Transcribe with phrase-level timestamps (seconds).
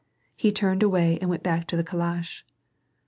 [0.35, 2.43] He turned away and went back to the calash.